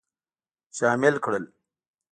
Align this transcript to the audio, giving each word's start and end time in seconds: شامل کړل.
شامل 0.77 1.15
کړل. 1.23 1.43